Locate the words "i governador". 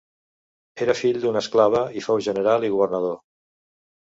2.71-3.17